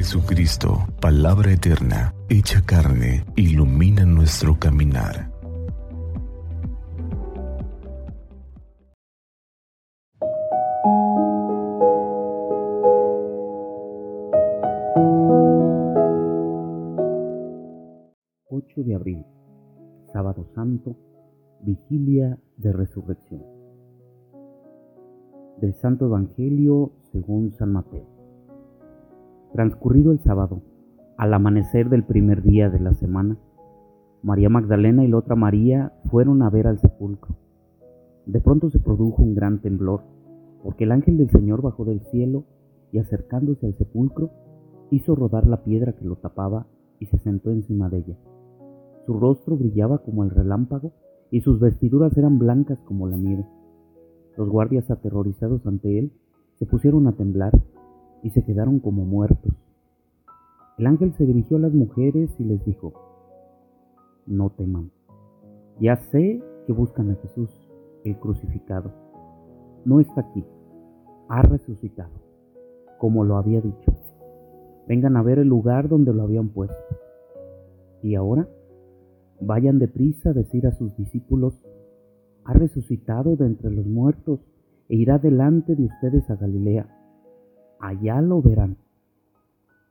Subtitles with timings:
[0.00, 5.30] Jesucristo, palabra eterna, hecha carne, ilumina nuestro caminar.
[18.76, 19.26] de abril,
[20.10, 20.96] sábado santo,
[21.60, 23.42] vigilia de resurrección.
[25.60, 28.19] Del Santo Evangelio según San Mateo.
[29.52, 30.62] Transcurrido el sábado,
[31.16, 33.36] al amanecer del primer día de la semana,
[34.22, 37.34] María Magdalena y la otra María fueron a ver al sepulcro.
[38.26, 40.02] De pronto se produjo un gran temblor,
[40.62, 42.44] porque el ángel del Señor bajó del cielo
[42.92, 44.30] y acercándose al sepulcro,
[44.90, 46.66] hizo rodar la piedra que lo tapaba
[47.00, 48.16] y se sentó encima de ella.
[49.04, 50.92] Su rostro brillaba como el relámpago
[51.32, 53.44] y sus vestiduras eran blancas como la nieve.
[54.36, 56.12] Los guardias aterrorizados ante él
[56.58, 57.52] se pusieron a temblar
[58.22, 59.52] y se quedaron como muertos.
[60.78, 62.92] El ángel se dirigió a las mujeres y les dijo,
[64.26, 64.90] no teman,
[65.80, 67.50] ya sé que buscan a Jesús,
[68.04, 68.92] el crucificado.
[69.84, 70.44] No está aquí,
[71.28, 72.12] ha resucitado,
[72.98, 73.92] como lo había dicho.
[74.88, 76.96] Vengan a ver el lugar donde lo habían puesto.
[78.02, 78.48] Y ahora
[79.40, 81.54] Vayan deprisa a decir a sus discípulos,
[82.44, 84.40] ha resucitado de entre los muertos
[84.90, 86.86] e irá delante de ustedes a Galilea.
[87.80, 88.76] Allá lo verán.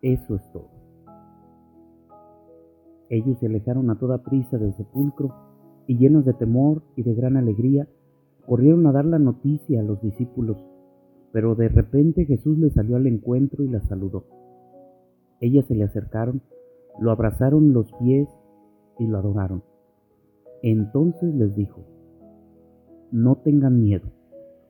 [0.00, 0.70] Eso es todo.
[3.08, 5.34] Ellos se alejaron a toda prisa del sepulcro
[5.86, 7.88] y llenos de temor y de gran alegría,
[8.46, 10.56] corrieron a dar la noticia a los discípulos.
[11.32, 14.24] Pero de repente Jesús les salió al encuentro y la saludó.
[15.40, 16.40] Ellas se le acercaron,
[17.00, 18.28] lo abrazaron los pies
[18.98, 19.62] y lo adoraron.
[20.62, 21.82] Entonces les dijo,
[23.10, 24.08] no tengan miedo,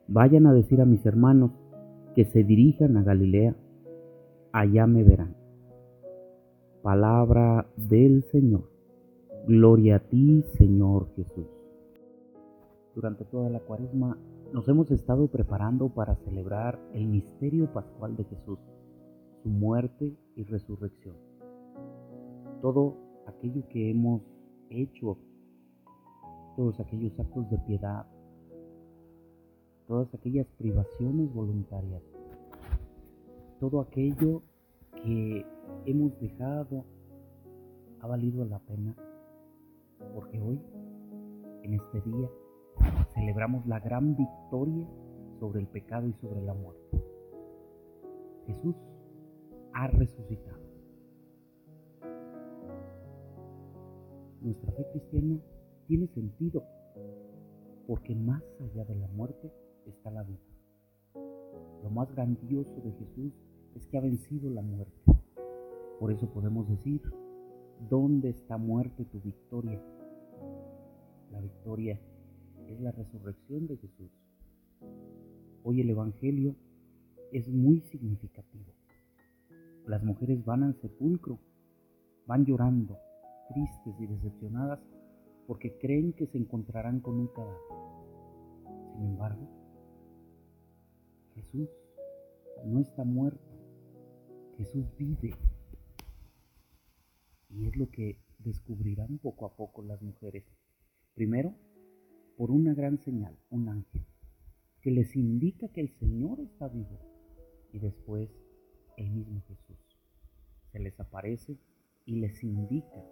[0.08, 1.52] vayan a decir a mis hermanos
[2.14, 3.55] que se dirijan a Galilea,
[4.52, 5.34] allá me verán.
[6.82, 8.68] Palabra del Señor.
[9.46, 11.46] Gloria a ti, Señor Jesús.
[12.95, 14.18] Durante toda la cuaresma
[14.52, 18.58] nos hemos estado preparando para celebrar el misterio pascual de Jesús,
[19.42, 21.17] su muerte y resurrección.
[22.61, 22.96] Todo
[23.27, 24.22] aquello que hemos
[24.68, 25.17] hecho,
[26.56, 28.06] todos aquellos actos de piedad,
[29.87, 32.03] todas aquellas privaciones voluntarias,
[33.61, 34.43] todo aquello
[35.03, 35.45] que
[35.87, 36.85] hemos dejado
[38.01, 38.95] ha valido la pena
[40.15, 40.61] porque hoy,
[41.63, 42.29] en este día,
[43.15, 44.87] celebramos la gran victoria
[45.39, 47.03] sobre el pecado y sobre la muerte.
[48.47, 48.75] Jesús
[49.73, 50.63] ha resucitado.
[54.43, 55.39] nuestra fe cristiana
[55.87, 56.64] tiene sentido,
[57.87, 59.53] porque más allá de la muerte
[59.87, 60.41] está la vida.
[61.83, 63.33] Lo más grandioso de Jesús
[63.75, 65.03] es que ha vencido la muerte.
[65.98, 67.03] Por eso podemos decir,
[67.89, 69.81] ¿dónde está muerte tu victoria?
[71.31, 72.01] La victoria
[72.69, 74.11] es la resurrección de Jesús.
[75.65, 76.57] Hoy el Evangelio
[77.33, 78.73] es muy significativo.
[79.87, 81.39] Las mujeres van al sepulcro,
[82.27, 82.99] van llorando,
[83.49, 84.81] tristes y decepcionadas
[85.47, 87.57] porque creen que se encontrarán con un cadáver.
[88.95, 89.61] Sin embargo,
[91.35, 91.69] Jesús
[92.65, 93.41] no está muerto,
[94.57, 95.35] Jesús vive.
[97.51, 100.45] Y es lo que descubrirán poco a poco las mujeres.
[101.15, 101.55] Primero,
[102.37, 104.07] por una gran señal, un ángel,
[104.81, 106.98] que les indica que el Señor está vivo.
[107.73, 108.31] Y después,
[108.97, 109.79] el mismo Jesús
[110.73, 111.59] se les aparece
[112.07, 113.05] y les indica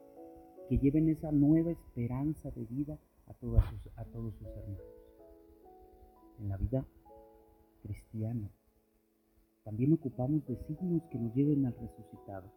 [0.69, 3.87] que lleven esa nueva esperanza de vida a, todos sus,
[4.47, 4.83] hermanos.
[6.39, 6.87] En la vida
[7.81, 8.51] cristiana
[9.65, 12.51] también ocupamos de signos que nos lleven al resucitado.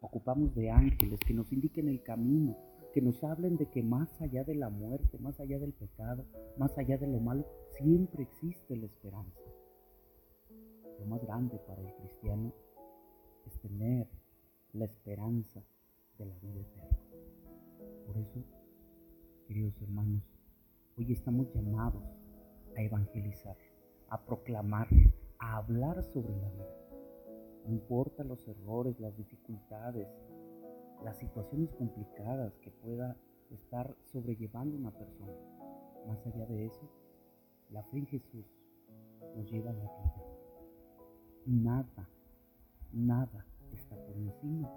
[0.00, 2.56] Ocupamos de ángeles que nos indiquen el camino,
[2.92, 6.26] que nos hablen de que más allá de la muerte, más allá del pecado,
[6.58, 9.40] más allá de lo malo, siempre existe la esperanza.
[10.98, 12.52] Lo más grande para el cristiano
[13.46, 14.08] es tener
[14.72, 15.62] la esperanza
[16.18, 16.98] de la vida eterna.
[18.06, 18.44] Por eso,
[19.46, 20.22] queridos hermanos,
[20.98, 22.04] hoy estamos llamados
[22.76, 23.56] a evangelizar,
[24.42, 24.88] proclamar,
[25.38, 26.76] a hablar sobre la vida.
[27.64, 30.08] No importa los errores, las dificultades,
[31.04, 33.16] las situaciones complicadas que pueda
[33.50, 35.32] estar sobrellevando una persona.
[36.08, 36.90] Más allá de eso,
[37.70, 38.46] la fe en Jesús
[39.36, 40.24] nos lleva a la vida.
[41.46, 42.08] Nada,
[42.92, 44.70] nada está por encima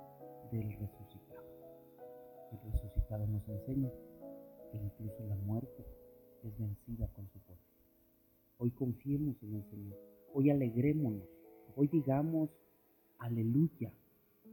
[0.52, 1.44] del resucitado.
[2.52, 3.90] El resucitado nos enseña
[4.72, 5.86] que incluso la muerte
[6.44, 7.75] es vencida con su poder.
[8.58, 10.00] Hoy confiemos en el Señor,
[10.34, 11.28] hoy alegrémonos,
[11.76, 12.50] hoy digamos
[13.20, 13.92] aleluya,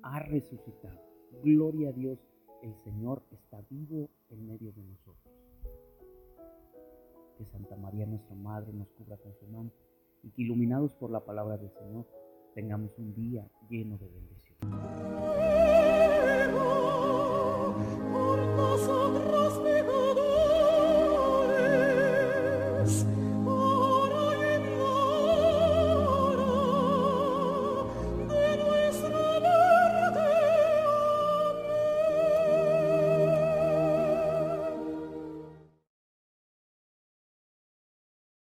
[0.03, 1.01] ha resucitado.
[1.45, 2.19] Gloria a Dios,
[2.63, 5.35] el Señor está vivo en medio de nosotros.
[7.39, 9.77] Que Santa María, nuestra Madre, nos cubra con su manto
[10.25, 12.05] y que iluminados por la palabra del Señor,
[12.55, 15.31] tengamos un día lleno de bendición.